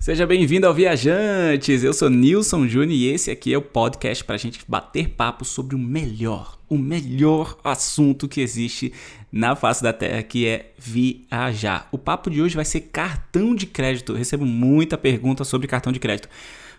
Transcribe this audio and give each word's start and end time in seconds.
Seja 0.00 0.26
bem-vindo 0.26 0.66
ao 0.66 0.72
Viajantes! 0.72 1.84
Eu 1.84 1.92
sou 1.92 2.08
Nilson 2.08 2.66
Júnior 2.66 2.90
e 2.90 3.08
esse 3.08 3.30
aqui 3.30 3.52
é 3.52 3.58
o 3.58 3.60
podcast 3.60 4.24
para 4.24 4.34
a 4.34 4.38
gente 4.38 4.58
bater 4.66 5.10
papo 5.10 5.44
sobre 5.44 5.76
o 5.76 5.78
melhor, 5.78 6.58
o 6.70 6.78
melhor 6.78 7.58
assunto 7.62 8.26
que 8.26 8.40
existe 8.40 8.94
na 9.30 9.54
face 9.54 9.82
da 9.82 9.92
Terra, 9.92 10.22
que 10.22 10.46
é 10.46 10.72
viajar. 10.78 11.86
O 11.92 11.98
papo 11.98 12.30
de 12.30 12.40
hoje 12.40 12.56
vai 12.56 12.64
ser 12.64 12.80
cartão 12.80 13.54
de 13.54 13.66
crédito. 13.66 14.12
Eu 14.12 14.16
recebo 14.16 14.46
muita 14.46 14.96
pergunta 14.96 15.44
sobre 15.44 15.68
cartão 15.68 15.92
de 15.92 16.00
crédito. 16.00 16.30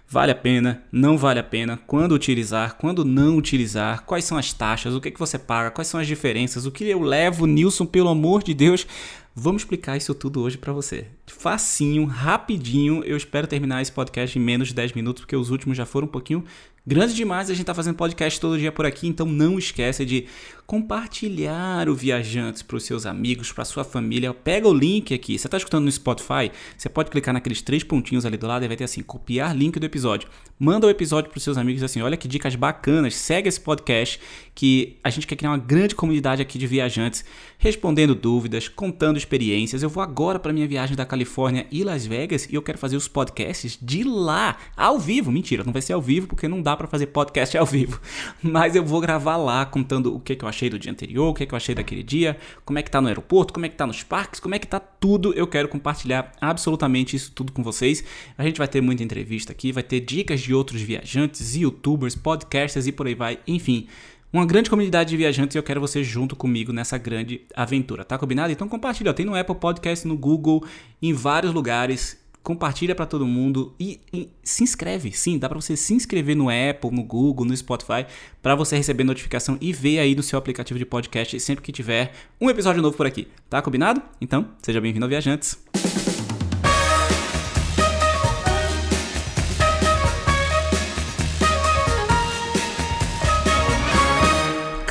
Vale 0.10 0.32
a 0.32 0.36
pena? 0.36 0.84
Não 0.92 1.16
vale 1.16 1.40
a 1.40 1.44
pena? 1.44 1.80
Quando 1.88 2.14
utilizar? 2.14 2.76
Quando 2.76 3.06
não 3.06 3.38
utilizar? 3.38 4.04
Quais 4.04 4.26
são 4.26 4.38
as 4.38 4.52
taxas? 4.52 4.94
O 4.94 5.00
que, 5.00 5.08
é 5.08 5.12
que 5.12 5.20
você 5.20 5.38
paga? 5.38 5.72
Quais 5.72 5.88
são 5.88 6.00
as 6.00 6.08
diferenças? 6.08 6.66
O 6.66 6.72
que 6.72 6.84
eu 6.84 7.00
levo, 7.00 7.46
Nilson, 7.46 7.86
pelo 7.86 8.10
amor 8.10 8.44
de 8.44 8.54
Deus? 8.54 8.86
Vamos 9.34 9.62
explicar 9.62 9.96
isso 9.96 10.14
tudo 10.14 10.42
hoje 10.42 10.58
para 10.58 10.74
você. 10.74 11.08
Facinho, 11.26 12.06
rapidinho. 12.06 13.02
Eu 13.06 13.16
espero 13.16 13.48
terminar 13.48 13.82
esse 13.82 13.92
podcast 13.92 14.38
em 14.38 14.42
menos 14.42 14.68
de 14.68 14.74
10 14.74 14.92
minutos, 14.92 15.22
porque 15.22 15.36
os 15.36 15.50
últimos 15.50 15.78
já 15.78 15.86
foram 15.86 16.06
um 16.06 16.12
pouquinho 16.12 16.44
Grande 16.86 17.14
demais, 17.14 17.48
a 17.48 17.54
gente 17.54 17.68
tá 17.68 17.76
fazendo 17.76 17.96
podcast 17.96 18.42
todo 18.42 18.58
dia 18.58 18.72
por 18.72 18.88
aqui, 18.88 19.08
então 19.08 19.28
não 19.28 19.60
esqueça 19.60 20.04
de 20.04 20.26
compartilhar 20.66 21.90
o 21.90 21.94
Viajantes 21.94 22.64
para 22.64 22.78
os 22.78 22.86
seus 22.86 23.06
amigos, 23.06 23.52
para 23.52 23.66
sua 23.66 23.84
família. 23.84 24.34
Pega 24.34 24.68
o 24.68 24.74
link 24.74 25.14
aqui. 25.14 25.38
Você 25.38 25.50
tá 25.50 25.58
escutando 25.58 25.84
no 25.84 25.92
Spotify? 25.92 26.50
Você 26.78 26.90
pode 26.90 27.12
clicar 27.12 27.34
naqueles 27.34 27.62
três 27.62 27.84
pontinhos 27.84 28.26
ali 28.26 28.38
do 28.38 28.48
lado 28.48 28.64
e 28.64 28.68
vai 28.70 28.78
ter 28.78 28.86
assim, 28.86 29.04
copiar 29.04 29.56
link 29.56 29.78
do 29.80 29.86
episódio. 29.86 30.30
Manda 30.58 30.88
o 30.88 30.90
episódio 30.90 31.30
para 31.30 31.38
os 31.38 31.44
seus 31.44 31.58
amigos 31.58 31.84
assim, 31.84 32.02
olha 32.02 32.16
que 32.16 32.28
dicas 32.28 32.56
bacanas, 32.56 33.16
segue 33.16 33.50
esse 33.50 33.60
podcast 33.60 34.20
que 34.56 34.98
a 35.04 35.10
gente 35.10 35.28
quer 35.28 35.36
criar 35.36 35.52
uma 35.52 35.58
grande 35.58 35.94
comunidade 35.94 36.42
aqui 36.42 36.58
de 36.58 36.68
viajantes, 36.68 37.26
respondendo 37.58 38.16
dúvidas, 38.16 38.68
contando 38.70 39.18
experiências. 39.18 39.84
Eu 39.84 39.90
vou 39.90 40.02
agora 40.02 40.40
para 40.40 40.54
minha 40.54 40.68
viagem 40.68 40.96
da 40.96 41.06
Califórnia 41.06 41.68
e 41.70 41.84
Las 41.84 42.06
Vegas 42.06 42.48
e 42.50 42.56
eu 42.56 42.62
quero 42.62 42.78
fazer 42.78 42.96
os 42.96 43.08
podcasts 43.08 43.78
de 43.82 44.04
lá, 44.04 44.58
ao 44.78 44.98
vivo. 44.98 45.32
Mentira, 45.32 45.64
não 45.64 45.74
vai 45.74 45.82
ser 45.82 45.94
ao 45.94 46.02
vivo 46.02 46.28
porque 46.28 46.48
não 46.48 46.62
dá 46.62 46.71
dá 46.72 46.78
para 46.78 46.88
fazer 46.88 47.08
podcast 47.08 47.58
ao 47.58 47.66
vivo, 47.66 48.00
mas 48.42 48.76
eu 48.76 48.84
vou 48.84 49.02
gravar 49.02 49.38
lá 49.38 49.66
contando 49.66 50.16
o 50.16 50.20
que, 50.20 50.36
que 50.36 50.44
eu 50.44 50.50
achei 50.50 50.70
do 50.70 50.80
dia 50.80 50.92
anterior, 50.92 51.30
o 51.30 51.34
que, 51.34 51.46
que 51.46 51.54
eu 51.54 51.58
achei 51.58 51.76
daquele 51.76 52.04
dia, 52.04 52.38
como 52.66 52.80
é 52.80 52.82
que 52.82 52.90
tá 52.90 53.02
no 53.02 53.08
aeroporto, 53.08 53.54
como 53.54 53.66
é 53.66 53.70
que 53.70 53.76
tá 53.76 53.86
nos 53.86 54.04
parques, 54.04 54.40
como 54.40 54.56
é 54.56 54.60
que 54.60 54.68
tá 54.68 54.80
tudo. 54.80 55.34
Eu 55.34 55.48
quero 55.48 55.68
compartilhar 55.68 56.32
absolutamente 56.40 57.16
isso 57.16 57.32
tudo 57.32 57.52
com 57.52 57.64
vocês. 57.64 58.04
A 58.38 58.44
gente 58.44 58.58
vai 58.58 58.68
ter 58.68 58.82
muita 58.82 59.04
entrevista 59.04 59.52
aqui, 59.52 59.72
vai 59.72 59.84
ter 59.84 60.00
dicas 60.00 60.40
de 60.40 60.54
outros 60.54 60.82
viajantes, 60.82 61.56
youtubers, 61.56 62.16
podcasters 62.16 62.88
e 62.88 62.92
por 62.92 63.08
aí 63.08 63.16
vai, 63.16 63.40
enfim 63.46 63.88
uma 64.34 64.46
grande 64.46 64.70
comunidade 64.70 65.10
de 65.10 65.18
viajantes 65.18 65.56
e 65.56 65.60
eu 65.60 65.64
quero 65.64 65.82
você 65.82 66.02
junto 66.06 66.38
comigo 66.38 66.72
nessa 66.72 66.98
grande 66.98 67.42
aventura, 67.54 68.06
tá 68.06 68.18
combinado? 68.18 68.50
Então 68.50 68.66
compartilha, 68.66 69.14
tem 69.14 69.26
no 69.26 69.36
Apple 69.36 69.56
Podcast, 69.56 70.08
no 70.08 70.18
Google, 70.18 70.66
em 71.02 71.12
vários 71.12 71.54
lugares 71.54 72.21
compartilha 72.44 72.96
para 72.96 73.06
todo 73.06 73.26
mundo 73.26 73.74
e, 73.80 74.00
e, 74.14 74.30
se 74.44 74.64
inscreve. 74.64 75.12
Sim, 75.12 75.38
dá 75.38 75.48
para 75.48 75.60
você 75.60 75.78
se 75.78 75.94
inscrever 75.94 76.36
no 76.36 76.50
Apple, 76.50 76.92
no 76.92 77.04
Google, 77.04 77.46
no 77.46 77.56
Spotify, 77.56 78.06
para 78.42 78.56
você 78.56 78.76
receber 78.76 79.04
notificação 79.04 79.58
e 79.62 79.72
ver 79.72 80.00
aí 80.00 80.16
no 80.16 80.24
seu 80.24 80.40
aplicativo 80.40 80.80
de 80.80 80.86
podcast 80.86 81.40
sempre 81.40 81.64
que 81.64 81.72
tiver 81.72 82.14
um 82.40 82.50
episódio 82.50 82.82
novo 82.82 82.98
por 82.98 83.06
aqui. 83.06 83.28
Tá 83.50 83.62
combinado? 83.62 84.02
Então, 84.20 84.48
seja 84.62 84.82
bem-vindo 84.82 85.06
ao 85.06 85.10
Viajantes. 85.10 85.58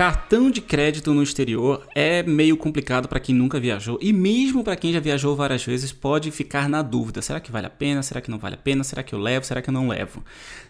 Cartão 0.01 0.51
de 0.51 0.63
crédito 0.63 1.13
no 1.13 1.23
exterior 1.23 1.87
é 1.95 2.23
meio 2.23 2.57
complicado 2.57 3.07
para 3.07 3.21
quem 3.21 3.35
nunca 3.35 3.61
viajou 3.61 3.99
e 4.01 4.15
mesmo 4.15 4.65
para 4.65 4.75
quem 4.75 4.95
já 4.95 4.99
viajou 4.99 5.37
várias 5.37 5.63
vezes 5.63 5.93
pode 5.93 6.31
ficar 6.31 6.71
na 6.71 6.81
dúvida: 6.81 7.21
será 7.21 7.39
que 7.39 7.53
vale 7.53 7.67
a 7.67 7.71
pena? 7.71 8.03
Será 8.03 8.23
que 8.23 8.31
não 8.31 8.39
vale 8.39 8.55
a 8.55 8.57
pena? 8.57 8.83
Será 8.83 9.03
que 9.03 9.15
eu 9.15 9.19
levo? 9.19 9.45
Será 9.45 9.61
que 9.61 9.69
eu 9.69 9.75
não 9.75 9.89
levo? 9.89 10.25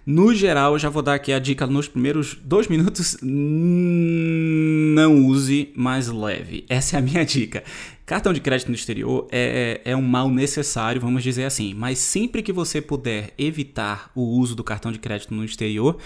No 0.05 0.35
geral, 0.35 0.73
eu 0.73 0.81
já 0.81 0.89
vou 0.89 1.01
dar 1.01 1.15
aqui 1.15 1.33
a 1.33 1.39
dica 1.39 1.65
nos 1.65 1.87
primeiros 1.87 2.41
dois 2.43 2.67
minutos: 2.67 3.19
não 3.23 5.27
use, 5.27 5.71
mas 5.77 6.09
leve. 6.09 6.65
Essa 6.69 6.97
é 6.97 6.99
a 6.99 7.03
minha 7.03 7.25
dica. 7.25 7.63
Cartão 8.05 8.33
de 8.33 8.41
crédito 8.41 8.67
no 8.67 8.75
exterior 8.75 9.29
é, 9.31 9.81
é 9.85 9.95
um 9.95 10.03
mal 10.03 10.29
necessário, 10.29 11.01
vamos 11.01 11.23
dizer 11.23 11.45
assim, 11.45 11.73
mas 11.73 12.01
sempre 12.01 12.43
que 12.43 12.53
você 12.53 12.81
puder 12.81 13.33
evitar 13.39 14.11
o 14.13 14.23
uso 14.23 14.57
do 14.57 14.65
cartão 14.65 14.91
de 14.91 14.99
crédito 14.99 15.33
no 15.33 15.45
exterior, 15.45 15.99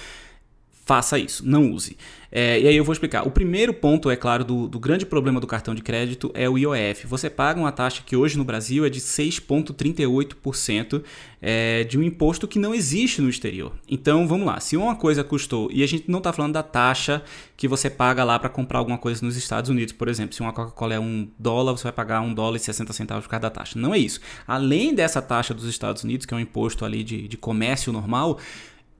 faça 0.85 1.19
isso, 1.19 1.43
não 1.47 1.71
use. 1.71 1.97
É, 2.31 2.61
e 2.61 2.67
aí 2.67 2.77
eu 2.77 2.85
vou 2.85 2.93
explicar. 2.93 3.27
O 3.27 3.31
primeiro 3.31 3.73
ponto, 3.73 4.11
é 4.11 4.17
claro, 4.17 4.45
do, 4.45 4.67
do, 4.67 4.81
grande 4.81 5.07
problema 5.07 5.41
do 5.41 5.47
cartão 5.47 5.73
de 5.73 5.81
crédito 5.81 6.33
é 6.35 6.49
o 6.49 6.59
IOF. 6.59 7.07
Você 7.07 7.31
paga 7.31 7.61
uma 7.61 7.71
taxa 7.71 8.03
que 8.05 8.17
hoje 8.17 8.37
no 8.37 8.45
Brasil 8.45 8.85
é 8.85 8.91
de 8.91 9.01
6,38% 9.01 11.05
é, 11.41 11.85
de 11.85 11.97
um 11.97 12.03
imposto 12.03 12.49
que 12.49 12.59
não 12.59 12.75
existe 12.75 13.23
no 13.23 13.29
exterior. 13.29 13.73
Então 13.89 14.27
vamos 14.27 14.45
lá, 14.47 14.59
se 14.59 14.77
uma 14.77 14.97
coisa 14.97 15.23
custou, 15.23 15.71
e 15.73 15.85
a 15.85 15.87
gente 15.87 16.11
não 16.11 16.19
está 16.19 16.33
falando 16.33 16.55
da 16.55 16.63
taxa 16.63 17.23
que 17.57 17.69
você 17.69 17.89
paga 17.89 18.25
lá 18.25 18.37
para 18.37 18.49
comprar 18.49 18.81
alguma 18.81 18.99
coisa 18.99 19.25
nos 19.25 19.37
Estados 19.37 19.71
Unidos, 19.71 19.93
por 19.93 20.09
exemplo, 20.09 20.35
se 20.35 20.41
uma 20.41 20.53
Coca-Cola 20.53 20.95
é 20.95 20.99
um 20.99 21.29
dólar, 21.39 21.71
você 21.73 21.85
vai 21.85 21.93
pagar 21.93 22.21
um 22.21 22.35
dólar 22.35 22.57
e 22.57 22.61
60 22.61 22.93
centavos 22.93 23.23
por 23.25 23.31
causa 23.31 23.43
da 23.43 23.51
taxa. 23.51 23.79
Não 23.79 23.95
é 23.95 23.99
isso. 23.99 24.19
Além 24.45 24.93
dessa 24.93 25.23
taxa 25.23 25.55
dos 25.55 25.67
Estados 25.67 26.03
Unidos, 26.03 26.27
que 26.27 26.35
é 26.35 26.37
um 26.37 26.41
imposto 26.41 26.85
ali 26.85 27.05
de, 27.05 27.29
de 27.29 27.37
comércio 27.37 27.93
normal, 27.93 28.41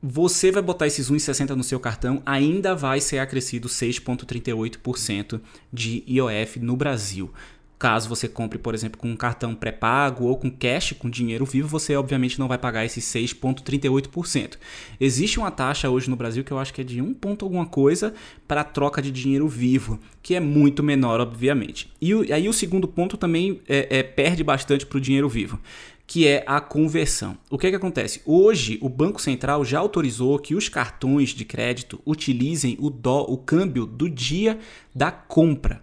você 0.07 0.53
vai 0.53 0.63
botar 0.63 0.87
esses 0.87 1.11
1,60 1.11 1.57
no 1.57 1.65
seu 1.65 1.81
cartão, 1.81 2.23
ainda 2.27 2.75
vai 2.75 3.01
ser 3.01 3.21
acrescido 3.21 3.71
6,38% 3.71 5.41
de 5.73 6.05
IOF 6.07 6.61
no 6.61 6.77
Brasil. 6.77 7.33
Caso 7.79 8.09
você 8.09 8.29
compre, 8.29 8.59
por 8.59 8.75
exemplo, 8.75 9.01
com 9.01 9.11
um 9.11 9.17
cartão 9.17 9.55
pré-pago 9.55 10.27
ou 10.27 10.37
com 10.37 10.51
cash, 10.51 10.93
com 10.99 11.09
dinheiro 11.09 11.47
vivo, 11.47 11.69
você 11.69 11.97
obviamente 11.97 12.39
não 12.39 12.47
vai 12.47 12.59
pagar 12.59 12.85
esses 12.85 13.03
6,38%. 13.07 14.59
Existe 15.01 15.39
uma 15.39 15.51
taxa 15.51 15.89
hoje 15.89 16.11
no 16.11 16.17
Brasil 16.17 16.45
que 16.45 16.53
eu 16.53 16.59
acho 16.59 16.73
que 16.75 16.83
é 16.83 16.85
de 16.85 17.01
1 17.01 17.15
ponto 17.15 17.45
alguma 17.45 17.65
coisa 17.65 18.13
para 18.47 18.63
troca 18.63 19.01
de 19.01 19.11
dinheiro 19.11 19.49
vivo, 19.49 19.99
que 20.23 20.35
é 20.35 20.41
muito 20.41 20.83
menor, 20.83 21.19
obviamente. 21.19 21.91
E 21.99 22.31
aí 22.31 22.47
o 22.47 22.53
segundo 22.53 22.87
ponto 22.87 23.17
também 23.17 23.61
é, 23.67 23.99
é 23.99 24.03
perde 24.03 24.45
bastante 24.45 24.85
para 24.85 24.99
o 24.99 25.01
dinheiro 25.01 25.31
vivo 25.31 25.59
que 26.07 26.27
é 26.27 26.45
a 26.47 26.61
conversão. 26.61 27.37
O 27.51 27.59
que, 27.59 27.67
é 27.67 27.71
que 27.71 27.77
acontece? 27.77 28.21
Hoje, 28.27 28.79
o 28.83 28.89
Banco 28.89 29.21
Central 29.21 29.65
já 29.65 29.79
autorizou 29.79 30.39
que 30.39 30.55
os 30.55 30.69
cartões 30.69 31.31
de 31.31 31.45
crédito 31.45 32.01
utilizem 32.07 32.77
o, 32.79 32.91
dó, 32.91 33.23
o 33.23 33.39
câmbio 33.39 33.87
do 33.87 34.09
dia 34.09 34.59
da 34.95 35.11
compra. 35.11 35.83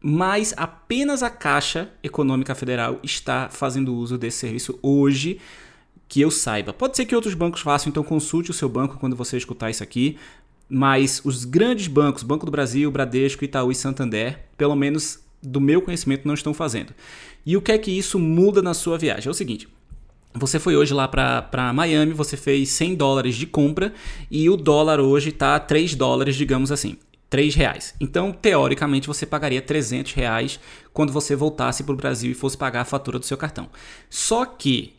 Mas 0.00 0.52
apenas 0.56 1.22
a 1.22 1.30
Caixa 1.30 1.90
Econômica 2.02 2.54
Federal 2.54 3.00
está 3.02 3.48
fazendo 3.50 3.94
uso 3.94 4.18
desse 4.18 4.38
serviço 4.38 4.78
hoje, 4.82 5.38
que 6.08 6.20
eu 6.20 6.30
saiba. 6.30 6.72
Pode 6.72 6.96
ser 6.96 7.06
que 7.06 7.14
outros 7.14 7.34
bancos 7.34 7.62
façam, 7.62 7.90
então 7.90 8.04
consulte 8.04 8.50
o 8.50 8.54
seu 8.54 8.68
banco 8.68 8.98
quando 8.98 9.16
você 9.16 9.36
escutar 9.36 9.70
isso 9.70 9.82
aqui. 9.82 10.18
Mas 10.68 11.20
os 11.24 11.44
grandes 11.44 11.86
bancos, 11.86 12.22
Banco 12.22 12.46
do 12.46 12.52
Brasil, 12.52 12.90
Bradesco, 12.90 13.44
Itaú 13.44 13.70
e 13.70 13.74
Santander, 13.74 14.40
pelo 14.56 14.74
menos 14.74 15.23
do 15.44 15.60
meu 15.60 15.82
conhecimento, 15.82 16.26
não 16.26 16.34
estão 16.34 16.54
fazendo. 16.54 16.94
E 17.44 17.56
o 17.56 17.62
que 17.62 17.72
é 17.72 17.78
que 17.78 17.90
isso 17.90 18.18
muda 18.18 18.62
na 18.62 18.74
sua 18.74 18.98
viagem? 18.98 19.28
É 19.28 19.30
o 19.30 19.34
seguinte. 19.34 19.68
Você 20.34 20.58
foi 20.58 20.74
hoje 20.74 20.92
lá 20.92 21.06
para 21.06 21.72
Miami, 21.72 22.12
você 22.12 22.36
fez 22.36 22.70
100 22.70 22.96
dólares 22.96 23.36
de 23.36 23.46
compra 23.46 23.94
e 24.30 24.50
o 24.50 24.56
dólar 24.56 24.98
hoje 24.98 25.28
está 25.28 25.60
3 25.60 25.94
dólares, 25.94 26.34
digamos 26.34 26.72
assim. 26.72 26.96
3 27.30 27.54
reais. 27.54 27.94
Então, 28.00 28.32
teoricamente, 28.32 29.06
você 29.06 29.24
pagaria 29.26 29.62
300 29.62 30.12
reais 30.12 30.58
quando 30.92 31.12
você 31.12 31.36
voltasse 31.36 31.84
para 31.84 31.92
o 31.92 31.96
Brasil 31.96 32.30
e 32.30 32.34
fosse 32.34 32.56
pagar 32.56 32.80
a 32.80 32.84
fatura 32.84 33.18
do 33.18 33.26
seu 33.26 33.36
cartão. 33.36 33.68
Só 34.10 34.44
que 34.44 34.94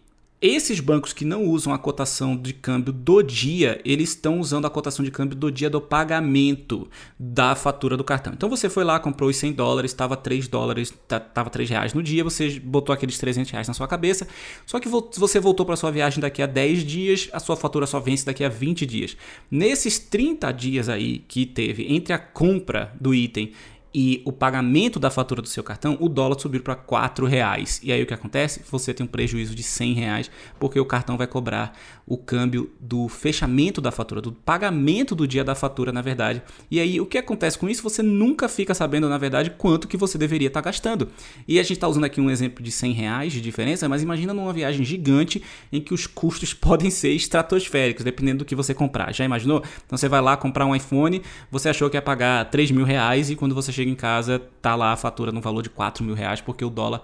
esses 0.47 0.79
bancos 0.79 1.11
que 1.11 1.25
não 1.25 1.43
usam 1.45 1.73
a 1.73 1.77
cotação 1.77 2.37
de 2.37 2.53
câmbio 2.53 2.93
do 2.93 3.23
dia, 3.23 3.81
eles 3.83 4.09
estão 4.09 4.39
usando 4.39 4.65
a 4.65 4.69
cotação 4.69 5.03
de 5.03 5.09
câmbio 5.09 5.35
do 5.35 5.51
dia 5.51 5.69
do 5.69 5.81
pagamento 5.81 6.87
da 7.19 7.55
fatura 7.55 7.97
do 7.97 8.03
cartão. 8.03 8.33
Então 8.33 8.47
você 8.49 8.69
foi 8.69 8.83
lá, 8.83 8.99
comprou 8.99 9.29
os 9.29 9.37
100 9.37 9.53
dólares, 9.53 9.91
estava 9.91 10.15
3 10.15 10.47
dólares, 10.47 10.93
estava 11.09 11.49
3 11.49 11.69
reais 11.69 11.93
no 11.93 12.03
dia, 12.03 12.23
você 12.23 12.59
botou 12.59 12.93
aqueles 12.93 13.17
300 13.17 13.51
reais 13.51 13.67
na 13.67 13.73
sua 13.73 13.87
cabeça, 13.87 14.27
só 14.65 14.79
que 14.79 14.87
você 14.87 15.39
voltou 15.39 15.65
para 15.65 15.75
sua 15.75 15.91
viagem 15.91 16.19
daqui 16.19 16.41
a 16.41 16.45
10 16.45 16.83
dias, 16.83 17.29
a 17.33 17.39
sua 17.39 17.55
fatura 17.55 17.87
só 17.87 17.99
vence 17.99 18.25
daqui 18.25 18.43
a 18.43 18.49
20 18.49 18.85
dias. 18.85 19.17
Nesses 19.49 19.97
30 19.97 20.51
dias 20.51 20.89
aí 20.89 21.19
que 21.27 21.45
teve 21.45 21.91
entre 21.91 22.13
a 22.13 22.19
compra 22.19 22.93
do 23.01 23.15
item 23.15 23.51
e 23.97 24.21
o 24.25 24.31
pagamento 24.33 24.99
da 24.99 25.09
fatura 25.09 25.41
do 25.41 25.47
seu 25.47 25.63
cartão, 25.63 25.97
o 26.01 26.09
dólar 26.09 26.37
subiu 26.37 26.61
para 26.61 26.73
R$ 26.73 27.29
reais. 27.29 27.79
E 27.81 27.93
aí 27.93 28.03
o 28.03 28.05
que 28.05 28.13
acontece? 28.13 28.61
Você 28.69 28.93
tem 28.93 29.05
um 29.05 29.07
prejuízo 29.07 29.55
de 29.55 29.63
100 29.63 29.93
reais, 29.93 30.31
porque 30.59 30.77
o 30.77 30.85
cartão 30.85 31.15
vai 31.15 31.25
cobrar 31.25 31.71
o 32.05 32.17
câmbio 32.17 32.69
do 32.77 33.07
fechamento 33.07 33.79
da 33.79 33.91
fatura, 33.91 34.21
do 34.21 34.33
pagamento 34.33 35.15
do 35.15 35.25
dia 35.25 35.45
da 35.45 35.55
fatura, 35.55 35.93
na 35.93 36.01
verdade. 36.01 36.41
E 36.69 36.77
aí 36.77 36.99
o 36.99 37.05
que 37.05 37.17
acontece 37.17 37.57
com 37.57 37.69
isso? 37.69 37.81
Você 37.83 38.03
nunca 38.03 38.49
fica 38.49 38.73
sabendo, 38.73 39.07
na 39.07 39.17
verdade, 39.17 39.49
quanto 39.57 39.87
que 39.87 39.95
você 39.95 40.17
deveria 40.17 40.49
estar 40.49 40.61
tá 40.61 40.65
gastando. 40.65 41.07
E 41.47 41.57
a 41.57 41.63
gente 41.63 41.73
está 41.73 41.87
usando 41.87 42.03
aqui 42.03 42.19
um 42.19 42.29
exemplo 42.29 42.61
de 42.61 42.71
100 42.71 42.91
reais 42.91 43.31
de 43.31 43.39
diferença, 43.39 43.87
mas 43.87 44.03
imagina 44.03 44.33
numa 44.33 44.51
viagem 44.51 44.83
gigante 44.85 45.41
em 45.71 45.79
que 45.79 45.93
os 45.93 46.05
custos 46.05 46.51
podem 46.53 46.89
ser 46.89 47.11
estratosféricos, 47.11 48.03
dependendo 48.03 48.39
do 48.39 48.45
que 48.45 48.55
você 48.55 48.73
comprar. 48.73 49.13
Já 49.13 49.23
imaginou? 49.23 49.63
Então 49.85 49.97
você 49.97 50.09
vai 50.09 50.19
lá 50.19 50.35
comprar 50.35 50.65
um 50.65 50.75
iPhone, 50.75 51.21
você 51.49 51.69
achou 51.69 51.89
que 51.89 51.95
ia 51.95 52.01
pagar 52.01 52.43
3 52.51 52.71
mil 52.71 52.83
reais 52.83 53.29
e 53.29 53.37
quando 53.37 53.55
você 53.55 53.71
chega 53.71 53.84
chega 53.85 53.89
em 53.89 53.95
casa, 53.95 54.41
tá 54.61 54.75
lá 54.75 54.91
a 54.93 54.97
fatura 54.97 55.31
no 55.31 55.39
valor 55.39 55.61
de 55.61 55.69
4 55.69 56.03
mil 56.03 56.15
reais, 56.15 56.41
porque 56.41 56.65
o 56.65 56.69
dólar 56.69 57.01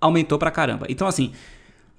aumentou 0.00 0.38
pra 0.38 0.50
caramba. 0.50 0.86
Então, 0.88 1.06
assim, 1.06 1.32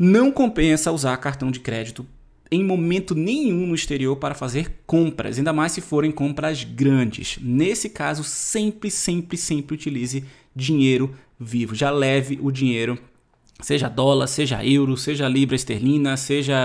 Não 0.02 0.31
compensa 0.31 0.94
usar 0.94 1.18
cartão 1.18 1.52
de 1.52 1.60
crédito 1.60 2.08
em 2.50 2.64
momento 2.64 3.14
nenhum 3.14 3.68
no 3.68 3.76
exterior 3.76 4.16
para 4.16 4.34
fazer 4.34 4.81
compras, 4.88 5.38
ainda 5.38 5.52
mais 5.52 5.74
se 5.74 5.81
forem 5.81 6.10
compras 6.10 6.64
grandes. 6.64 7.38
Nesse 7.42 7.90
caso, 7.90 8.24
sempre, 8.24 8.90
sempre, 8.90 9.38
sempre 9.38 9.76
utilize 9.76 10.24
dinheiro 10.56 11.14
vivo. 11.38 11.76
Já 11.76 11.92
leve 11.92 12.40
o 12.42 12.50
dinheiro, 12.50 12.98
seja 13.60 13.90
dólar, 13.90 14.28
seja 14.28 14.66
euro, 14.66 14.96
seja 14.96 15.28
libra 15.28 15.58
esterlina, 15.58 16.16
seja 16.16 16.56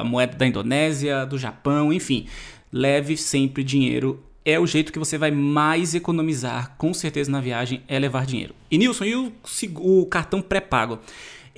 a 0.00 0.02
moeda 0.02 0.34
da 0.34 0.46
Indonésia, 0.46 1.26
do 1.26 1.36
Japão, 1.36 1.92
enfim. 1.92 2.26
Leve 2.72 3.14
sempre 3.14 3.62
dinheiro. 3.62 4.24
É 4.50 4.58
o 4.58 4.66
jeito 4.66 4.90
que 4.90 4.98
você 4.98 5.18
vai 5.18 5.30
mais 5.30 5.94
economizar, 5.94 6.74
com 6.78 6.94
certeza, 6.94 7.30
na 7.30 7.38
viagem, 7.38 7.82
é 7.86 7.98
levar 7.98 8.24
dinheiro. 8.24 8.54
E 8.70 8.78
Nilson, 8.78 9.04
e 9.04 9.14
o, 9.14 9.30
o 9.74 10.06
cartão 10.06 10.40
pré-pago? 10.40 11.00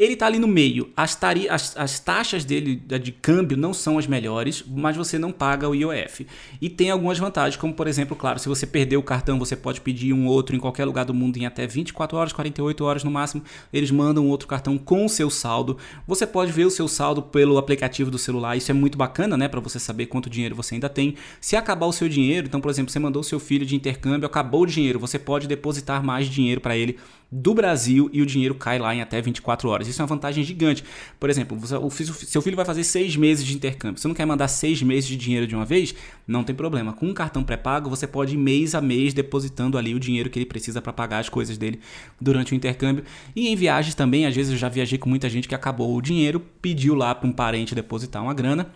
Ele 0.01 0.15
está 0.15 0.25
ali 0.25 0.39
no 0.39 0.49
meio. 0.49 0.89
As, 0.97 1.15
tari 1.15 1.47
as, 1.47 1.77
as, 1.77 2.01
taxas 2.01 2.43
dele 2.43 2.75
de 2.75 3.13
câmbio 3.13 3.55
não 3.55 3.75
são 3.75 3.99
as 3.99 4.07
melhores, 4.07 4.65
mas 4.67 4.97
você 4.97 5.19
não 5.19 5.31
paga 5.31 5.69
o 5.69 5.75
IOF. 5.75 6.27
E 6.59 6.71
tem 6.71 6.91
algumas 6.91 7.19
vantagens, 7.19 7.61
como 7.61 7.75
por 7.75 7.87
exemplo, 7.87 8.17
claro, 8.17 8.39
se 8.39 8.49
você 8.49 8.67
perder 8.67 8.97
o 8.97 9.03
cartão, 9.03 9.39
você 9.39 9.55
pode 9.55 9.83
pedir 9.83 10.15
um 10.15 10.27
outro 10.27 10.57
em 10.57 10.59
qualquer 10.59 10.87
lugar 10.87 11.05
do 11.05 11.13
mundo 11.13 11.37
em 11.37 11.45
até 11.45 11.67
24 11.67 12.17
horas, 12.17 12.33
48 12.33 12.83
horas 12.83 13.05
no 13.05 13.11
máximo. 13.11 13.43
Eles 13.71 13.91
mandam 13.91 14.27
outro 14.27 14.49
cartão 14.49 14.79
com 14.79 15.05
o 15.05 15.09
seu 15.09 15.29
saldo. 15.29 15.77
Você 16.07 16.27
pode 16.27 16.51
ver 16.51 16.65
o 16.65 16.71
seu 16.71 16.89
saldo 16.89 17.21
pelo 17.21 17.59
aplicativo 17.59 18.11
do 18.11 18.17
celular. 18.17 18.57
Isso 18.57 18.71
é 18.71 18.75
muito 18.75 18.97
bacana, 18.97 19.37
né, 19.37 19.49
para 19.49 19.61
você 19.61 19.79
saber 19.79 20.07
quanto 20.07 20.31
dinheiro 20.31 20.57
você 20.57 20.77
ainda 20.77 20.89
tem. 20.89 21.15
Se 21.43 21.57
acabar 21.57 21.85
o 21.85 21.93
seu 21.93 22.09
dinheiro, 22.09 22.47
então, 22.47 22.63
por 22.63 22.71
exemplo, 22.71 22.91
você 22.91 22.99
mandou 22.99 23.21
o 23.21 23.25
seu 23.25 23.39
filho 23.39 23.67
de 23.67 23.77
intercâmbio, 23.77 24.25
acabou 24.25 24.63
o 24.63 24.67
dinheiro, 24.67 24.99
você 24.99 25.19
pode 25.19 25.47
depositar 25.47 26.03
mais 26.03 26.27
dinheiro 26.27 26.59
para 26.59 26.75
ele 26.75 26.97
do 27.31 27.55
Brasil 27.55 28.11
e 28.13 28.21
o 28.21 28.27
dinheiro 28.27 28.55
cai 28.55 28.79
lá 28.79 28.95
em 28.95 29.01
até 29.01 29.21
24 29.21 29.69
horas. 29.69 29.87
Isso 29.91 30.01
é 30.01 30.05
uma 30.05 30.09
vantagem 30.09 30.43
gigante. 30.43 30.85
Por 31.19 31.29
exemplo, 31.29 31.59
o 31.59 31.91
seu 31.91 32.43
filho 32.43 32.57
vai 32.57 32.65
fazer 32.65 32.85
seis 32.85 33.17
meses 33.17 33.45
de 33.45 33.55
intercâmbio. 33.55 34.01
Você 34.01 34.09
não 34.09 34.15
quer 34.15 34.27
mandar 34.27 34.49
seis 34.49 34.83
meses 34.83 35.09
de 35.09 35.17
dinheiro 35.17 35.47
de 35.47 35.55
uma 35.55 35.65
vez? 35.65 35.95
Não 36.27 36.43
tem 36.45 36.55
problema. 36.55 36.93
Com 36.93 37.07
um 37.07 37.15
cartão 37.15 37.43
pré-pago, 37.43 37.91
você 37.91 38.07
pode 38.07 38.35
ir 38.35 38.39
mês 38.39 38.75
a 38.75 38.81
mês 38.81 39.13
depositando 39.13 39.77
ali 39.77 39.95
o 39.95 40.01
dinheiro 40.01 40.31
que 40.31 40.39
ele 40.39 40.47
precisa 40.47 40.81
para 40.81 40.93
pagar 40.93 41.19
as 41.19 41.29
coisas 41.29 41.59
dele 41.59 41.81
durante 42.21 42.53
o 42.53 42.57
intercâmbio. 42.57 43.05
E 43.35 43.49
em 43.49 43.57
viagens 43.57 43.95
também, 43.95 44.27
às 44.27 44.35
vezes 44.35 44.53
eu 44.53 44.59
já 44.59 44.69
viajei 44.69 44.99
com 44.99 45.09
muita 45.09 45.29
gente 45.29 45.49
que 45.49 45.55
acabou 45.55 45.97
o 45.97 46.01
dinheiro, 46.01 46.41
pediu 46.63 46.95
lá 46.95 47.15
para 47.15 47.29
um 47.29 47.33
parente 47.33 47.75
depositar 47.75 48.23
uma 48.23 48.35
grana 48.35 48.71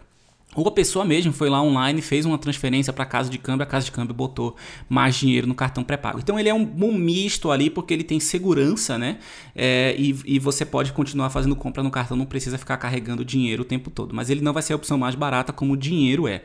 ou 0.54 0.68
a 0.68 0.70
pessoa 0.70 1.04
mesmo 1.04 1.32
foi 1.32 1.48
lá 1.48 1.62
online, 1.62 2.00
fez 2.00 2.24
uma 2.24 2.38
transferência 2.38 2.92
para 2.92 3.04
a 3.04 3.06
casa 3.06 3.28
de 3.28 3.38
câmbio, 3.38 3.64
a 3.64 3.66
casa 3.66 3.86
de 3.86 3.92
câmbio 3.92 4.14
botou 4.14 4.56
mais 4.88 5.16
dinheiro 5.16 5.46
no 5.46 5.54
cartão 5.54 5.82
pré-pago. 5.82 6.18
Então 6.18 6.38
ele 6.38 6.48
é 6.48 6.54
um 6.54 6.64
misto 6.92 7.50
ali 7.50 7.68
porque 7.68 7.92
ele 7.92 8.04
tem 8.04 8.20
segurança, 8.20 8.96
né? 8.96 9.18
É, 9.54 9.94
e, 9.98 10.16
e, 10.24 10.38
você 10.38 10.64
pode 10.64 10.92
continuar 10.92 11.30
fazendo 11.30 11.56
compra 11.56 11.82
no 11.82 11.90
cartão, 11.90 12.16
não 12.16 12.26
precisa 12.26 12.58
ficar 12.58 12.76
carregando 12.76 13.24
dinheiro 13.24 13.62
o 13.62 13.64
tempo 13.64 13.90
todo. 13.90 14.14
Mas 14.14 14.30
ele 14.30 14.40
não 14.40 14.52
vai 14.52 14.62
ser 14.62 14.72
a 14.72 14.76
opção 14.76 14.98
mais 14.98 15.14
barata 15.14 15.52
como 15.52 15.72
o 15.72 15.76
dinheiro 15.76 16.28
é. 16.28 16.42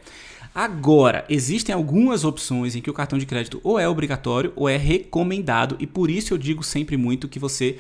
Agora, 0.54 1.26
existem 1.30 1.74
algumas 1.74 2.26
opções 2.26 2.76
em 2.76 2.82
que 2.82 2.90
o 2.90 2.94
cartão 2.94 3.20
de 3.20 3.26
crédito 3.26 3.62
ou 3.64 3.78
é 3.78 3.88
obrigatório 3.88 4.52
ou 4.56 4.68
é 4.68 4.78
recomendado, 4.78 5.76
e 5.80 5.86
por 5.86 6.10
isso 6.10 6.34
eu 6.34 6.38
digo 6.38 6.64
sempre 6.64 6.98
muito 6.98 7.28
que 7.28 7.38
você 7.38 7.78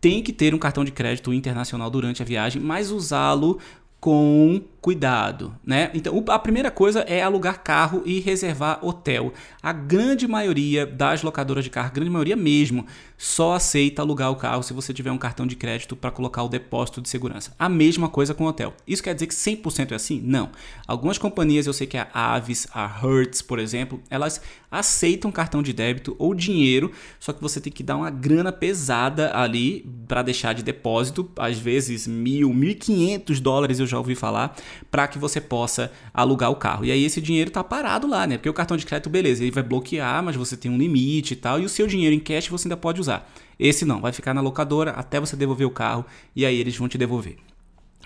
tem 0.00 0.22
que 0.22 0.32
ter 0.32 0.54
um 0.54 0.58
cartão 0.58 0.84
de 0.84 0.92
crédito 0.92 1.32
internacional 1.32 1.90
durante 1.90 2.22
a 2.22 2.24
viagem, 2.24 2.60
mas 2.60 2.90
usá-lo 2.90 3.58
com 4.00 4.62
cuidado, 4.86 5.52
né? 5.64 5.90
Então, 5.94 6.24
a 6.28 6.38
primeira 6.38 6.70
coisa 6.70 7.00
é 7.00 7.20
alugar 7.20 7.60
carro 7.60 8.04
e 8.06 8.20
reservar 8.20 8.78
hotel. 8.86 9.32
A 9.60 9.72
grande 9.72 10.28
maioria 10.28 10.86
das 10.86 11.24
locadoras 11.24 11.64
de 11.64 11.70
carro, 11.70 11.90
grande 11.92 12.08
maioria 12.08 12.36
mesmo, 12.36 12.86
só 13.18 13.54
aceita 13.54 14.00
alugar 14.00 14.30
o 14.30 14.36
carro 14.36 14.62
se 14.62 14.72
você 14.72 14.94
tiver 14.94 15.10
um 15.10 15.18
cartão 15.18 15.44
de 15.44 15.56
crédito 15.56 15.96
para 15.96 16.12
colocar 16.12 16.44
o 16.44 16.48
depósito 16.48 17.02
de 17.02 17.08
segurança. 17.08 17.52
A 17.58 17.68
mesma 17.68 18.08
coisa 18.08 18.32
com 18.32 18.44
hotel. 18.44 18.74
Isso 18.86 19.02
quer 19.02 19.14
dizer 19.14 19.26
que 19.26 19.34
100% 19.34 19.90
é 19.90 19.94
assim? 19.96 20.20
Não. 20.22 20.50
Algumas 20.86 21.18
companhias, 21.18 21.66
eu 21.66 21.72
sei 21.72 21.88
que 21.88 21.96
a 21.96 22.08
Avis, 22.12 22.68
a 22.72 22.86
Hertz, 22.86 23.42
por 23.42 23.58
exemplo, 23.58 24.00
elas 24.08 24.40
aceitam 24.70 25.32
cartão 25.32 25.62
de 25.62 25.72
débito 25.72 26.14
ou 26.18 26.34
dinheiro, 26.34 26.92
só 27.18 27.32
que 27.32 27.40
você 27.40 27.60
tem 27.60 27.72
que 27.72 27.82
dar 27.82 27.96
uma 27.96 28.10
grana 28.10 28.52
pesada 28.52 29.36
ali 29.36 29.88
para 30.06 30.22
deixar 30.22 30.52
de 30.52 30.62
depósito, 30.62 31.30
às 31.36 31.58
vezes 31.58 32.06
mil, 32.06 32.52
mil 32.52 32.70
e 32.70 32.74
quinhentos 32.74 33.40
dólares 33.40 33.80
eu 33.80 33.86
já 33.86 33.96
ouvi 33.96 34.14
falar, 34.14 34.56
para 34.90 35.08
que 35.08 35.18
você 35.18 35.40
possa 35.40 35.92
alugar 36.12 36.50
o 36.50 36.56
carro. 36.56 36.84
E 36.84 36.90
aí 36.90 37.04
esse 37.04 37.20
dinheiro 37.20 37.50
tá 37.50 37.62
parado 37.62 38.06
lá, 38.06 38.26
né? 38.26 38.36
Porque 38.36 38.48
o 38.48 38.54
cartão 38.54 38.76
de 38.76 38.86
crédito, 38.86 39.10
beleza, 39.10 39.42
ele 39.42 39.50
vai 39.50 39.62
bloquear, 39.62 40.22
mas 40.22 40.36
você 40.36 40.56
tem 40.56 40.70
um 40.70 40.78
limite 40.78 41.34
e 41.34 41.36
tal, 41.36 41.60
e 41.60 41.64
o 41.64 41.68
seu 41.68 41.86
dinheiro 41.86 42.14
em 42.14 42.20
cash 42.20 42.48
você 42.48 42.68
ainda 42.68 42.76
pode 42.76 43.00
usar. 43.00 43.30
Esse 43.58 43.84
não, 43.84 44.00
vai 44.00 44.12
ficar 44.12 44.34
na 44.34 44.40
locadora 44.40 44.90
até 44.92 45.18
você 45.18 45.36
devolver 45.36 45.66
o 45.66 45.70
carro 45.70 46.04
e 46.34 46.44
aí 46.44 46.58
eles 46.58 46.76
vão 46.76 46.88
te 46.88 46.98
devolver. 46.98 47.36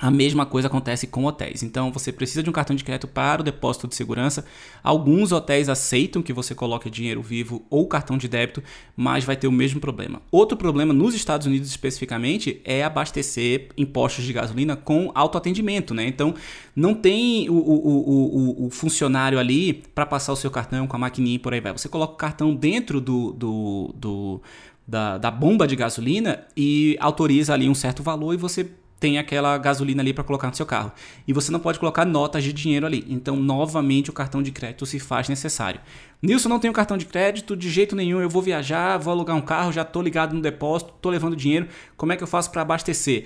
A 0.00 0.10
mesma 0.10 0.46
coisa 0.46 0.66
acontece 0.66 1.06
com 1.06 1.26
hotéis. 1.26 1.62
Então 1.62 1.92
você 1.92 2.10
precisa 2.10 2.42
de 2.42 2.48
um 2.48 2.52
cartão 2.52 2.74
de 2.74 2.82
crédito 2.82 3.06
para 3.06 3.42
o 3.42 3.44
depósito 3.44 3.86
de 3.86 3.94
segurança. 3.94 4.46
Alguns 4.82 5.30
hotéis 5.30 5.68
aceitam 5.68 6.22
que 6.22 6.32
você 6.32 6.54
coloque 6.54 6.88
dinheiro 6.88 7.20
vivo 7.20 7.66
ou 7.68 7.86
cartão 7.86 8.16
de 8.16 8.26
débito, 8.26 8.62
mas 8.96 9.24
vai 9.24 9.36
ter 9.36 9.46
o 9.46 9.52
mesmo 9.52 9.78
problema. 9.78 10.22
Outro 10.30 10.56
problema 10.56 10.94
nos 10.94 11.14
Estados 11.14 11.46
Unidos 11.46 11.68
especificamente 11.68 12.62
é 12.64 12.82
abastecer 12.82 13.68
impostos 13.76 14.24
de 14.24 14.32
gasolina 14.32 14.74
com 14.74 15.10
autoatendimento, 15.14 15.92
né? 15.92 16.06
Então 16.06 16.34
não 16.74 16.94
tem 16.94 17.50
o, 17.50 17.54
o, 17.54 18.64
o, 18.64 18.66
o 18.66 18.70
funcionário 18.70 19.38
ali 19.38 19.74
para 19.94 20.06
passar 20.06 20.32
o 20.32 20.36
seu 20.36 20.50
cartão 20.50 20.86
com 20.86 20.96
a 20.96 20.98
maquininha 20.98 21.36
e 21.36 21.38
por 21.38 21.52
aí 21.52 21.60
vai. 21.60 21.72
Você 21.72 21.90
coloca 21.90 22.14
o 22.14 22.16
cartão 22.16 22.54
dentro 22.54 23.02
do, 23.02 23.32
do, 23.32 23.94
do 23.94 24.42
da, 24.88 25.18
da 25.18 25.30
bomba 25.30 25.68
de 25.68 25.76
gasolina 25.76 26.44
e 26.56 26.96
autoriza 27.00 27.54
ali 27.54 27.68
um 27.68 27.74
certo 27.74 28.02
valor 28.02 28.32
e 28.34 28.36
você 28.36 28.66
tem 29.00 29.18
aquela 29.18 29.56
gasolina 29.56 30.02
ali 30.02 30.12
para 30.12 30.22
colocar 30.22 30.48
no 30.48 30.54
seu 30.54 30.66
carro. 30.66 30.92
E 31.26 31.32
você 31.32 31.50
não 31.50 31.58
pode 31.58 31.80
colocar 31.80 32.04
notas 32.04 32.44
de 32.44 32.52
dinheiro 32.52 32.84
ali. 32.84 33.04
Então, 33.08 33.34
novamente, 33.34 34.10
o 34.10 34.12
cartão 34.12 34.42
de 34.42 34.52
crédito 34.52 34.84
se 34.84 35.00
faz 35.00 35.26
necessário. 35.26 35.80
Nilson, 36.20 36.50
não 36.50 36.60
tenho 36.60 36.74
cartão 36.74 36.98
de 36.98 37.06
crédito 37.06 37.56
de 37.56 37.70
jeito 37.70 37.96
nenhum. 37.96 38.20
Eu 38.20 38.28
vou 38.28 38.42
viajar, 38.42 38.98
vou 38.98 39.10
alugar 39.10 39.34
um 39.34 39.40
carro, 39.40 39.72
já 39.72 39.80
estou 39.80 40.02
ligado 40.02 40.34
no 40.34 40.42
depósito, 40.42 40.92
estou 40.94 41.10
levando 41.10 41.34
dinheiro. 41.34 41.66
Como 41.96 42.12
é 42.12 42.16
que 42.16 42.22
eu 42.22 42.28
faço 42.28 42.50
para 42.50 42.60
abastecer? 42.60 43.24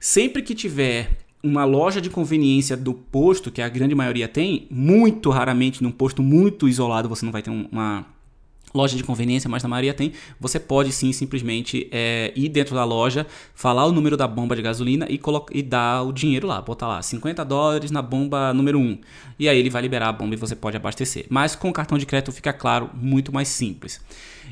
Sempre 0.00 0.40
que 0.40 0.54
tiver 0.54 1.10
uma 1.42 1.64
loja 1.64 2.00
de 2.00 2.08
conveniência 2.08 2.76
do 2.76 2.94
posto, 2.94 3.50
que 3.50 3.60
a 3.60 3.68
grande 3.68 3.94
maioria 3.94 4.26
tem, 4.26 4.66
muito 4.70 5.28
raramente 5.30 5.82
num 5.82 5.90
posto 5.90 6.22
muito 6.22 6.68
isolado 6.68 7.08
você 7.08 7.24
não 7.24 7.32
vai 7.32 7.42
ter 7.42 7.50
uma 7.50 8.06
loja 8.74 8.96
de 8.96 9.02
conveniência, 9.02 9.48
mas 9.48 9.62
na 9.62 9.68
maioria 9.68 9.92
tem, 9.92 10.12
você 10.38 10.58
pode 10.58 10.92
sim 10.92 11.12
simplesmente 11.12 11.88
é, 11.90 12.32
ir 12.36 12.48
dentro 12.48 12.74
da 12.74 12.84
loja, 12.84 13.26
falar 13.54 13.86
o 13.86 13.92
número 13.92 14.16
da 14.16 14.26
bomba 14.26 14.54
de 14.54 14.62
gasolina 14.62 15.06
e, 15.08 15.20
e 15.52 15.62
dar 15.62 16.02
o 16.02 16.12
dinheiro 16.12 16.46
lá, 16.46 16.60
botar 16.60 16.88
lá 16.88 17.02
50 17.02 17.44
dólares 17.44 17.90
na 17.90 18.02
bomba 18.02 18.54
número 18.54 18.78
1. 18.78 18.98
E 19.38 19.48
aí 19.48 19.58
ele 19.58 19.70
vai 19.70 19.82
liberar 19.82 20.08
a 20.08 20.12
bomba 20.12 20.34
e 20.34 20.38
você 20.38 20.54
pode 20.54 20.76
abastecer. 20.76 21.26
Mas 21.28 21.56
com 21.56 21.68
o 21.68 21.72
cartão 21.72 21.98
de 21.98 22.06
crédito 22.06 22.32
fica 22.32 22.52
claro, 22.52 22.90
muito 22.94 23.32
mais 23.32 23.48
simples. 23.48 24.00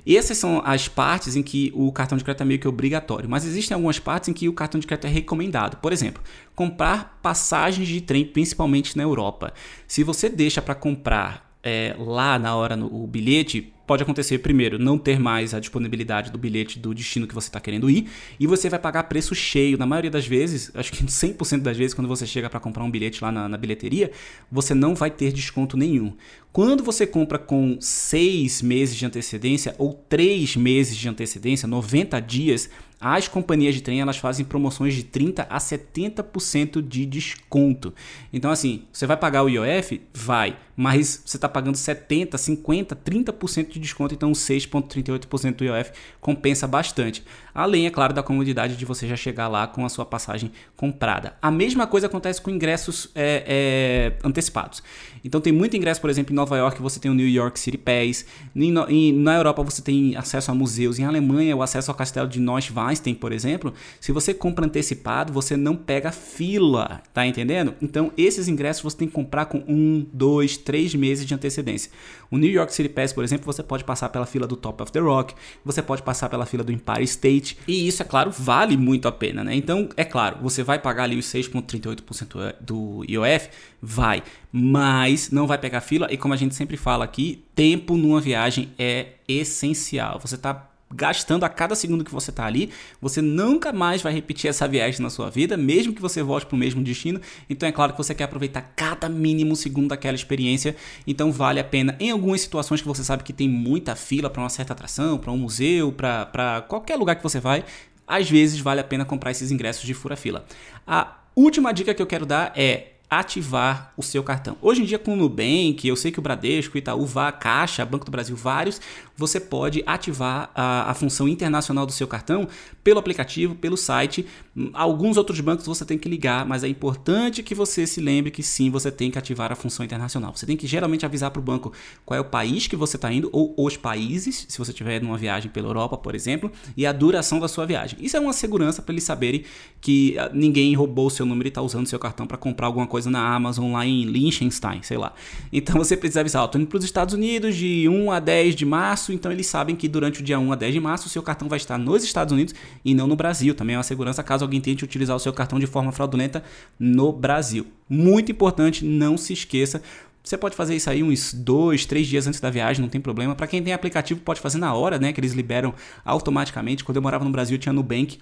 E 0.04 0.16
essas 0.16 0.38
são 0.38 0.62
as 0.64 0.88
partes 0.88 1.37
em 1.37 1.42
que 1.42 1.70
o 1.75 1.92
cartão 1.92 2.16
de 2.16 2.25
crédito 2.25 2.42
é 2.42 2.44
meio 2.46 2.60
que 2.60 2.68
obrigatório, 2.68 3.28
mas 3.28 3.44
existem 3.44 3.75
algumas 3.75 3.98
partes 3.98 4.28
em 4.28 4.32
que 4.32 4.48
o 4.48 4.52
cartão 4.52 4.80
de 4.80 4.87
crédito 4.87 5.06
é 5.06 5.10
recomendado. 5.10 5.76
Por 5.76 5.92
exemplo, 5.92 6.22
comprar 6.54 7.18
passagens 7.22 7.87
de 7.87 8.00
trem, 8.00 8.25
principalmente 8.25 8.96
na 8.96 9.02
Europa. 9.02 9.52
Se 9.87 10.02
você 10.02 10.28
deixa 10.28 10.62
para 10.62 10.75
comprar 10.75 11.48
é, 11.62 11.94
lá 11.98 12.38
na 12.38 12.56
hora 12.56 12.76
no, 12.76 12.87
o 13.02 13.06
bilhete, 13.06 13.72
pode 13.88 14.02
acontecer, 14.02 14.38
primeiro, 14.40 14.78
não 14.78 14.99
ter 14.99 15.18
mais 15.18 15.54
a 15.54 15.59
disponibilidade 15.59 16.30
do 16.30 16.37
bilhete 16.37 16.78
do 16.78 16.95
destino 16.95 17.26
que 17.26 17.35
você 17.35 17.49
está 17.49 17.59
querendo 17.59 17.88
ir, 17.88 18.07
e 18.38 18.47
você 18.47 18.68
vai 18.68 18.78
pagar 18.78 19.04
preço 19.04 19.35
cheio. 19.35 19.78
Na 19.78 19.87
maioria 19.87 20.11
das 20.11 20.26
vezes, 20.26 20.71
acho 20.75 20.92
que 20.92 21.02
100% 21.09 21.62
das 21.62 21.75
vezes, 21.75 21.95
quando 21.95 22.07
você 22.07 22.26
chega 22.26 22.50
para 22.50 22.61
comprar 22.61 22.85
um 22.85 22.90
bilhete 22.90 23.25
lá 23.25 23.33
na, 23.33 23.49
na, 23.49 23.57
bilheteria, 23.57 24.12
você 24.52 24.75
não 24.75 24.95
vai 24.95 25.11
ter 25.11 25.33
desconto 25.33 25.75
nenhum. 25.75 26.12
Quando 26.52 26.85
você 26.85 27.07
compra 27.07 27.38
com 27.38 27.78
6 27.80 28.61
meses 28.61 28.95
de 28.95 29.07
antecedência 29.07 29.75
ou 29.78 29.95
3 29.95 30.57
meses 30.57 30.95
de 30.95 31.09
antecedência, 31.09 31.66
90 31.66 32.21
dias, 32.21 32.68
as 33.00 33.28
companhias 33.28 33.75
de 33.75 33.80
trem 33.80 34.00
elas 34.00 34.16
fazem 34.16 34.45
promoções 34.45 34.95
de 34.95 35.04
30 35.04 35.47
a 35.49 35.59
70% 35.59 36.83
de 36.83 37.07
desconto. 37.07 37.95
Então 38.33 38.50
assim, 38.50 38.83
você 38.92 39.07
vai 39.07 39.16
pagar 39.16 39.45
o 39.45 39.49
IOF? 39.49 40.00
Vai, 40.12 40.59
mas 40.76 41.23
você 41.25 41.37
está 41.37 41.49
pagando 41.49 41.76
70, 41.76 42.37
50, 42.37 42.97
30% 42.97 43.68
de 43.68 43.77
desconto, 43.78 44.14
então 44.14 44.32
6,38% 44.32 45.54
do 45.54 45.64
IOF 45.64 45.92
compensa 46.20 46.66
bastante. 46.66 47.25
Além, 47.54 47.87
é 47.87 47.90
claro, 47.90 48.12
da 48.12 48.23
comodidade 48.23 48.76
de 48.76 48.85
você 48.85 49.06
já 49.06 49.16
chegar 49.16 49.49
lá 49.49 49.66
com 49.66 49.85
a 49.85 49.88
sua 49.88 50.06
passagem 50.06 50.52
comprada. 50.76 51.35
A 51.42 51.50
mesma 51.50 51.87
coisa 51.87 52.06
acontece 52.06 52.40
com 52.40 52.50
ingressos 52.50 53.11
é, 53.14 54.14
é, 54.16 54.26
antecipados. 54.26 54.82
Então 55.25 55.40
tem 55.40 55.52
muito 55.52 55.76
ingresso, 55.76 56.00
por 56.00 56.08
exemplo, 56.08 56.32
em 56.32 56.37
Nova 56.37 56.56
York 56.56 56.80
você 56.80 57.00
tem 57.00 57.11
o 57.11 57.14
New 57.14 57.28
York 57.28 57.58
City 57.58 57.76
Pass, 57.76 58.25
em, 58.54 58.75
em, 58.88 59.12
na 59.12 59.35
Europa 59.35 59.62
você 59.62 59.82
tem 59.82 60.16
acesso 60.16 60.50
a 60.50 60.54
museus, 60.54 60.99
em 60.99 61.04
Alemanha 61.04 61.56
o 61.56 61.62
acesso 61.62 61.90
ao 61.90 61.97
castelo 61.97 62.28
de 62.28 62.38
Neuschwanstein 62.38 63.14
por 63.14 63.32
exemplo, 63.32 63.75
se 64.00 64.12
você 64.12 64.32
compra 64.32 64.64
antecipado, 64.64 65.32
você 65.32 65.56
não 65.56 65.76
pega 65.76 66.12
fila, 66.12 67.02
tá 67.12 67.26
entendendo? 67.26 67.75
Então, 67.82 68.12
esses 68.16 68.49
ingressos 68.49 68.82
você 68.82 68.97
tem 68.97 69.08
que 69.08 69.14
comprar 69.14 69.47
com 69.47 69.58
um, 69.66 70.06
dois, 70.12 70.56
três 70.56 70.94
meses 70.94 71.26
de 71.26 71.35
antecedência. 71.35 71.90
O 72.30 72.38
New 72.38 72.50
York 72.50 72.73
City 72.75 72.88
Pass, 72.88 73.12
por 73.12 73.25
exemplo, 73.25 73.47
você 73.47 73.62
pode 73.68 73.84
passar 73.84 74.08
pela 74.08 74.26
fila 74.26 74.46
do 74.46 74.56
Top 74.56 74.82
of 74.82 74.90
the 74.90 74.98
Rock, 74.98 75.34
você 75.64 75.80
pode 75.80 76.02
passar 76.02 76.28
pela 76.28 76.46
fila 76.46 76.64
do 76.64 76.72
Empire 76.72 77.04
State, 77.04 77.58
e 77.68 77.87
isso, 77.87 78.02
é 78.02 78.04
claro, 78.04 78.30
vale 78.30 78.76
muito 78.76 79.06
a 79.06 79.12
pena, 79.12 79.44
né? 79.44 79.54
Então, 79.54 79.88
é 79.96 80.04
claro, 80.04 80.38
você 80.42 80.62
vai 80.62 80.78
pagar 80.78 81.04
ali 81.04 81.16
os 81.16 81.26
6,38% 81.26 82.54
do 82.60 83.04
IOF, 83.08 83.50
vai, 83.80 84.22
mas 84.50 85.30
não 85.30 85.46
vai 85.46 85.58
pegar 85.58 85.80
fila, 85.80 86.08
e 86.10 86.16
como 86.16 86.34
a 86.34 86.37
gente 86.37 86.54
sempre 86.54 86.76
fala 86.76 87.04
aqui, 87.04 87.44
tempo 87.54 87.96
numa 87.96 88.20
viagem 88.20 88.70
é 88.78 89.14
essencial. 89.28 90.18
Você 90.20 90.34
está 90.34 90.67
gastando 90.90 91.45
a 91.45 91.49
cada 91.49 91.75
segundo 91.75 92.04
que 92.04 92.12
você 92.12 92.30
está 92.30 92.47
ali, 92.47 92.71
você 93.00 93.21
nunca 93.21 93.73
mais 93.73 94.02
vai 94.02 94.12
repetir 94.12 94.49
essa 94.49 94.66
viagem 94.66 95.00
na 95.00 95.11
sua 95.11 95.30
vida, 95.30 95.57
mesmo 95.57 95.92
que 95.92 96.00
você 96.00 96.23
volte 96.23 96.47
para 96.47 96.57
o 96.57 96.59
mesmo 96.59 96.83
destino. 96.83 97.21
Então 97.49 97.68
é 97.68 97.73
claro 97.73 97.92
que 97.92 97.99
você 97.99 98.14
quer 98.14 98.25
aproveitar 98.25 98.73
cada 98.75 99.09
mínimo 99.09 99.54
segundo 99.54 99.88
daquela 99.88 100.14
experiência, 100.14 100.75
então 101.07 101.30
vale 101.30 101.61
a 101.61 101.64
pena. 101.64 101.97
Em 102.00 102.11
algumas 102.11 102.40
situações 102.40 102.80
que 102.80 102.88
você 102.88 103.04
sabe 103.04 103.23
que 103.23 103.33
tem 103.33 103.49
muita 103.49 103.95
fila 103.95 104.30
para 104.30 104.42
uma 104.42 104.49
certa 104.49 104.73
atração, 104.73 105.18
para 105.18 105.33
um 105.33 105.37
museu, 105.37 105.92
para 105.92 106.64
qualquer 106.68 106.97
lugar 106.97 107.16
que 107.16 107.23
você 107.23 107.40
vai, 107.40 107.64
às 108.07 108.30
vezes 108.30 108.59
vale 108.61 108.80
a 108.80 108.85
pena 108.85 109.04
comprar 109.04 109.30
esses 109.30 109.50
ingressos 109.50 109.85
de 109.85 109.92
fura-fila. 109.92 110.47
A 110.87 111.18
última 111.37 111.73
dica 111.73 111.95
que 111.95 112.00
eu 112.00 112.07
quero 112.07 112.25
dar 112.25 112.52
é 112.57 112.92
ativar 113.11 113.92
o 113.97 114.02
seu 114.02 114.23
cartão. 114.23 114.57
Hoje 114.61 114.83
em 114.83 114.85
dia 114.85 114.99
com 114.99 115.14
o 115.14 115.16
Nubank, 115.16 115.80
eu 115.85 115.97
sei 115.97 116.12
que 116.12 116.18
o 116.18 116.23
Bradesco, 116.23 116.76
Itaú, 116.76 117.07
Vá, 117.07 117.33
Caixa, 117.33 117.85
Banco 117.85 118.04
do 118.04 118.11
Brasil, 118.11 118.37
vários, 118.37 118.80
você 119.18 119.40
pode 119.40 119.82
ativar 119.84 120.48
a, 120.54 120.92
a, 120.92 120.94
função 120.94 121.28
internacional 121.28 121.84
do 121.84 121.90
seu 121.90 122.06
cartão 122.06 122.46
pelo 122.84 123.00
aplicativo, 123.00 123.56
pelo 123.56 123.76
site. 123.76 124.25
Alguns 124.72 125.16
outros 125.16 125.40
bancos 125.40 125.66
você 125.66 125.84
tem 125.84 125.98
que 125.98 126.08
ligar, 126.08 126.46
mas 126.46 126.62
é 126.62 126.68
importante 126.68 127.42
que 127.42 127.52
você 127.52 127.84
se 127.84 128.00
lembre 128.00 128.30
que 128.30 128.44
sim, 128.44 128.70
você 128.70 128.92
tem 128.92 129.10
que 129.10 129.18
ativar 129.18 129.50
a 129.50 129.56
função 129.56 129.84
internacional. 129.84 130.32
Você 130.34 130.46
tem 130.46 130.56
que 130.56 130.68
geralmente 130.68 131.04
avisar 131.04 131.32
para 131.32 131.40
o 131.40 131.42
banco 131.42 131.72
qual 132.06 132.16
é 132.16 132.20
o 132.20 132.25
país 132.25 132.68
que 132.68 132.76
você 132.76 132.96
está 132.96 133.12
indo, 133.12 133.28
ou 133.32 133.52
os 133.58 133.76
países, 133.76 134.46
se 134.48 134.56
você 134.56 134.70
estiver 134.70 135.02
numa 135.02 135.18
viagem 135.18 135.50
pela 135.50 135.66
Europa, 135.66 135.98
por 135.98 136.14
exemplo, 136.14 136.52
e 136.76 136.87
a 136.87 136.92
duração 136.92 137.40
da 137.40 137.48
sua 137.48 137.66
viagem. 137.66 137.98
Isso 138.00 138.16
é 138.16 138.20
uma 138.20 138.32
segurança 138.32 138.80
para 138.80 138.92
eles 138.92 139.02
saberem 139.02 139.42
que 139.80 140.16
ah, 140.16 140.30
ninguém 140.32 140.75
roubou 140.75 141.08
o 141.08 141.10
seu 141.10 141.26
número 141.26 141.48
e 141.48 141.50
está 141.50 141.60
usando 141.60 141.87
o 141.87 141.88
seu 141.88 141.98
cartão 141.98 142.25
para 142.25 142.37
comprar 142.37 142.68
alguma 142.68 142.87
coisa 142.87 143.10
na 143.10 143.34
Amazon 143.34 143.72
lá 143.72 143.84
em 143.84 144.04
Liechtenstein, 144.04 144.82
sei 144.82 144.96
lá. 144.96 145.12
Então 145.52 145.76
você 145.76 145.96
precisa 145.96 146.20
avisar, 146.20 146.46
tô 146.46 146.58
indo 146.58 146.68
para 146.68 146.78
os 146.78 146.84
Estados 146.84 147.14
Unidos 147.14 147.56
de 147.56 147.88
1 147.88 148.12
a 148.12 148.20
10 148.20 148.54
de 148.54 148.64
março, 148.64 149.07
então 149.12 149.30
eles 149.32 149.46
sabem 149.46 149.74
que 149.74 149.88
durante 149.88 150.20
o 150.20 150.24
dia 150.24 150.38
1 150.38 150.52
a 150.52 150.56
10 150.56 150.74
de 150.74 150.80
março 150.80 151.06
o 151.06 151.10
seu 151.10 151.22
cartão 151.22 151.48
vai 151.48 151.56
estar 151.56 151.78
nos 151.78 152.04
Estados 152.04 152.32
Unidos 152.32 152.54
e 152.84 152.94
não 152.94 153.06
no 153.06 153.16
Brasil. 153.16 153.54
Também 153.54 153.74
é 153.74 153.78
uma 153.78 153.82
segurança 153.84 154.22
caso 154.22 154.44
alguém 154.44 154.60
tente 154.60 154.84
utilizar 154.84 155.16
o 155.16 155.20
seu 155.20 155.32
cartão 155.32 155.58
de 155.58 155.66
forma 155.66 155.92
fraudulenta 155.92 156.42
no 156.78 157.12
Brasil. 157.12 157.66
Muito 157.88 158.30
importante, 158.32 158.84
não 158.84 159.16
se 159.16 159.32
esqueça. 159.32 159.82
Você 160.22 160.36
pode 160.36 160.54
fazer 160.54 160.76
isso 160.76 160.90
aí 160.90 161.02
uns 161.02 161.32
dois, 161.32 161.86
três 161.86 162.06
dias 162.06 162.26
antes 162.26 162.38
da 162.38 162.50
viagem, 162.50 162.82
não 162.82 162.88
tem 162.88 163.00
problema. 163.00 163.34
Para 163.34 163.46
quem 163.46 163.62
tem 163.62 163.72
aplicativo, 163.72 164.20
pode 164.20 164.40
fazer 164.40 164.58
na 164.58 164.74
hora, 164.74 164.98
né? 164.98 165.12
Que 165.12 165.20
eles 165.20 165.32
liberam 165.32 165.72
automaticamente. 166.04 166.84
Quando 166.84 166.96
eu 166.96 167.02
morava 167.02 167.24
no 167.24 167.30
Brasil, 167.30 167.56
tinha 167.56 167.72
Nubank. 167.72 168.18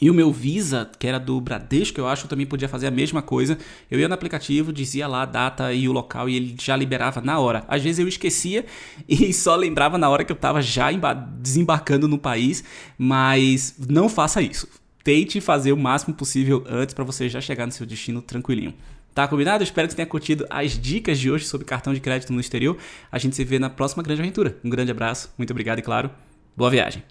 E 0.00 0.10
o 0.10 0.14
meu 0.14 0.32
Visa, 0.32 0.90
que 0.98 1.06
era 1.06 1.18
do 1.18 1.40
Bradesco, 1.40 2.00
eu 2.00 2.08
acho, 2.08 2.28
também 2.28 2.46
podia 2.46 2.68
fazer 2.68 2.86
a 2.86 2.90
mesma 2.90 3.22
coisa. 3.22 3.58
Eu 3.90 3.98
ia 3.98 4.08
no 4.08 4.14
aplicativo, 4.14 4.72
dizia 4.72 5.06
lá 5.06 5.22
a 5.22 5.26
data 5.26 5.72
e 5.72 5.88
o 5.88 5.92
local 5.92 6.28
e 6.28 6.36
ele 6.36 6.56
já 6.60 6.76
liberava 6.76 7.20
na 7.20 7.38
hora. 7.38 7.64
Às 7.68 7.82
vezes 7.82 7.98
eu 7.98 8.08
esquecia 8.08 8.66
e 9.08 9.32
só 9.32 9.54
lembrava 9.54 9.96
na 9.98 10.08
hora 10.08 10.24
que 10.24 10.32
eu 10.32 10.36
estava 10.36 10.60
já 10.60 10.90
desembarcando 11.38 12.08
no 12.08 12.18
país, 12.18 12.64
mas 12.98 13.76
não 13.88 14.08
faça 14.08 14.42
isso. 14.42 14.68
Tente 15.02 15.40
fazer 15.40 15.72
o 15.72 15.76
máximo 15.76 16.14
possível 16.14 16.64
antes 16.68 16.94
para 16.94 17.04
você 17.04 17.28
já 17.28 17.40
chegar 17.40 17.66
no 17.66 17.72
seu 17.72 17.86
destino 17.86 18.22
tranquilinho. 18.22 18.74
Tá 19.14 19.28
combinado? 19.28 19.62
espero 19.62 19.86
que 19.86 19.92
você 19.92 19.96
tenha 19.96 20.06
curtido 20.06 20.44
as 20.50 20.72
dicas 20.76 21.20
de 21.20 21.30
hoje 21.30 21.44
sobre 21.44 21.64
cartão 21.64 21.94
de 21.94 22.00
crédito 22.00 22.32
no 22.32 22.40
exterior. 22.40 22.76
A 23.12 23.18
gente 23.18 23.36
se 23.36 23.44
vê 23.44 23.60
na 23.60 23.70
próxima 23.70 24.02
grande 24.02 24.20
aventura. 24.20 24.56
Um 24.64 24.68
grande 24.68 24.90
abraço, 24.90 25.32
muito 25.38 25.52
obrigado 25.52 25.78
e 25.78 25.82
claro, 25.82 26.10
boa 26.56 26.70
viagem. 26.70 27.04